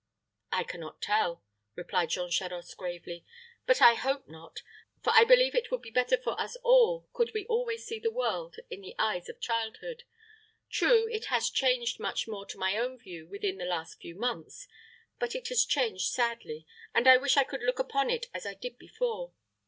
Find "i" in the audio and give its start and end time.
0.51-0.63, 3.83-3.93, 5.13-5.25, 17.07-17.17, 17.37-17.43, 18.43-18.55